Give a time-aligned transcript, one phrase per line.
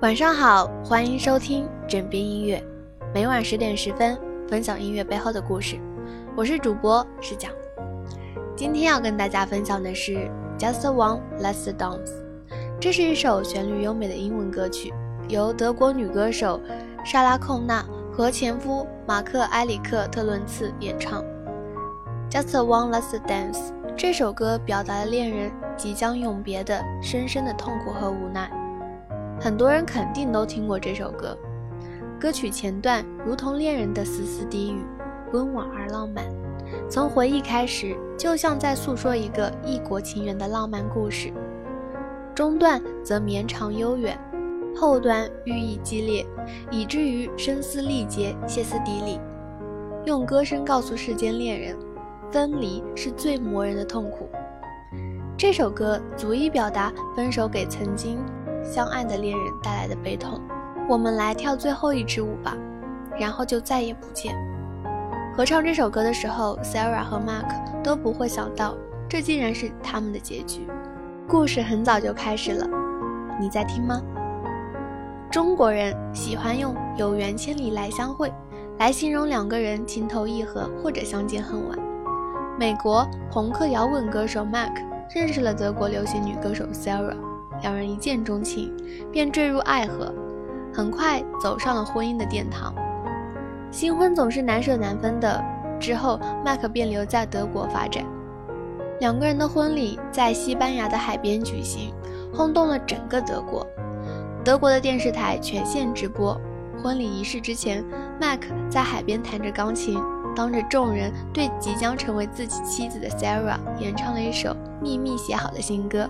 [0.00, 2.62] 晚上好，欢迎收听枕边音乐，
[3.12, 4.16] 每晚十点十分
[4.48, 5.76] 分享音乐背后的故事。
[6.36, 7.50] 我是主播是讲，
[8.54, 10.12] 今天要跟大家分享的是
[10.56, 12.06] 《Just One Last Dance》，
[12.78, 14.94] 这是一首旋律优美的英文歌曲，
[15.26, 16.60] 由德国女歌手
[17.04, 21.24] 莎拉·寇纳和前夫马克·埃里克·特伦茨演唱。
[22.30, 23.58] 《Just One Last Dance》
[23.96, 28.48] 这首歌表达了恋人即将永别的深深的痛苦和无奈。
[29.40, 31.38] 很多人肯定都听过这首歌，
[32.18, 34.82] 歌曲前段如同恋人的丝丝低语，
[35.32, 36.24] 温婉而浪漫。
[36.90, 41.30] 从回忆开始，就像在诉说一个异国情缘的浪漫故事；
[42.34, 44.18] 中段则绵长悠远，
[44.74, 46.26] 后段寓意激烈，
[46.70, 49.20] 以至于声嘶力竭、歇斯底里。
[50.04, 51.76] 用歌声告诉世间恋人，
[52.32, 54.28] 分离是最磨人的痛苦。
[55.36, 58.18] 这首歌足以表达分手给曾经。
[58.62, 60.40] 相爱的恋人带来的悲痛，
[60.88, 62.56] 我们来跳最后一支舞吧，
[63.18, 64.34] 然后就再也不见。
[65.36, 68.74] 合唱这首歌的时候，Sarah 和 Mark 都不会想到，
[69.08, 70.66] 这竟然是他们的结局。
[71.28, 72.66] 故事很早就开始了，
[73.38, 74.02] 你在听吗？
[75.30, 78.32] 中国人喜欢用“有缘千里来相会”
[78.80, 81.78] 来形容两个人情投意合或者相见恨晚。
[82.58, 84.72] 美国朋克摇滚歌手 Mark
[85.14, 87.16] 认识了德国流行女歌手 Sarah。
[87.62, 88.72] 两人一见钟情，
[89.12, 90.12] 便坠入爱河，
[90.72, 92.74] 很快走上了婚姻的殿堂。
[93.70, 95.44] 新婚总是难舍难分的，
[95.78, 98.04] 之后麦克便留在德国发展。
[99.00, 101.92] 两个人的婚礼在西班牙的海边举行，
[102.34, 103.66] 轰动了整个德国。
[104.44, 106.40] 德国的电视台全线直播。
[106.82, 107.84] 婚礼仪式之前，
[108.20, 110.00] 麦克在海边弹着钢琴，
[110.34, 116.08] 当着众人对即将成为自己妻子的 Sarah 演唱了一首秘密写好的新歌。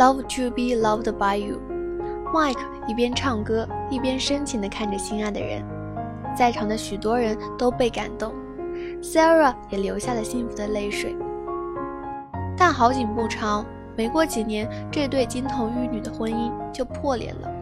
[0.00, 1.60] Love to be loved by you。
[2.32, 5.62] Mike 一边唱歌，一边深情地看着心爱的人，
[6.34, 8.32] 在场的许多人都被感动
[9.02, 11.14] ，Sarah 也流下了幸福的泪水。
[12.56, 13.62] 但好景不长，
[13.94, 17.52] 没过几年，这对金童玉女的婚姻就破裂了。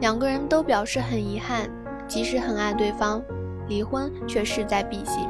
[0.00, 1.68] 两个人都表示很遗憾，
[2.08, 3.22] 即使很爱对方，
[3.68, 5.28] 离婚却势在必行。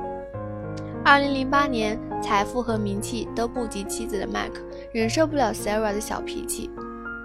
[1.05, 4.61] 二零零八年，财富和名气都不及妻子的 Mike，
[4.93, 6.71] 忍受不了 Sarah 的小脾气，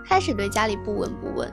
[0.05, 1.51] 开始对家里不闻不问。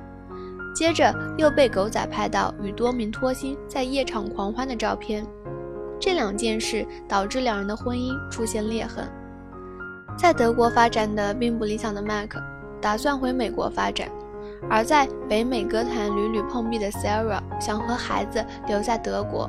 [0.75, 5.27] 接着又被狗仔拍到与多名托星在夜场狂欢的照片，
[5.99, 9.09] 这两件事导致两人的婚姻出现裂痕。
[10.17, 12.41] 在德国发展的并不理想的 Mike，
[12.81, 14.09] 打算回美国发展，
[14.69, 19.49] 而在北美歌坛屡屡碰壁的 Sarah 想和孩子留在德国，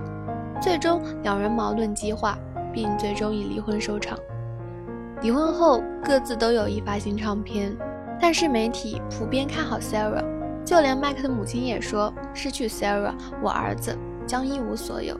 [0.61, 2.37] 最终两人矛盾激化。
[2.79, 4.17] 并最终以离婚收场。
[5.21, 7.75] 离婚后各自都有意发行唱片，
[8.21, 10.23] 但是媒体普遍看好 Sarah，
[10.63, 15.19] 就连麦克的母亲也说：“失去 Sarah，我儿子将一无所有。”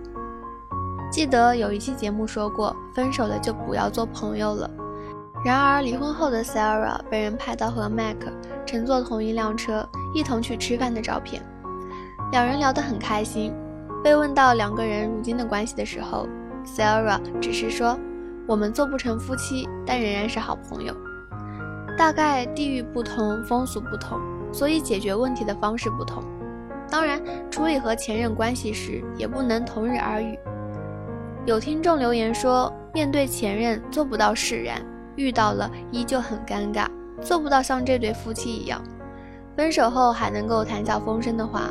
[1.12, 4.72] 记得有一期节目说过，分手了就不要做朋友了。
[5.44, 8.32] 然而离婚后的 Sarah 被人拍到和麦克
[8.66, 11.44] 乘坐同一辆车一同去吃饭的照片，
[12.32, 13.54] 两人聊得很开心。
[14.02, 16.26] 被问到两个人如今的关系的时候
[16.66, 17.98] ，Sarah 只是说，
[18.48, 20.96] 我们做不成夫妻，但仍然是好朋友。
[21.98, 24.20] 大概地域不同，风俗不同，
[24.54, 26.24] 所以解决问题的方式不同。
[26.90, 27.22] 当然，
[27.52, 30.38] 处理和前任关系时也不能同日而语。
[31.46, 34.82] 有听众留言说，面对前任做不到释然，
[35.16, 36.88] 遇到了依旧很尴尬，
[37.22, 38.82] 做不到像这对夫妻一样，
[39.56, 41.70] 分手后还能够谈笑风生的话，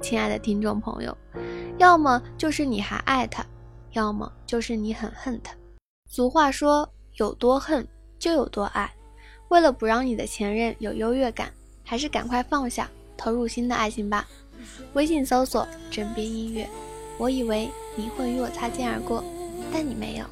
[0.00, 1.16] 亲爱的听众朋友，
[1.76, 3.44] 要么就是你还爱他。
[3.96, 5.54] 要么就是你很恨他。
[6.06, 8.92] 俗话说，有多恨就有多爱。
[9.48, 11.50] 为了不让你的前任有优越感，
[11.82, 14.28] 还是赶快放下，投入新的爱情吧。
[14.92, 16.68] 微信搜索“枕边音乐”。
[17.16, 19.24] 我以为你会与我擦肩而过，
[19.72, 20.26] 但你没有。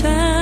[0.00, 0.39] time.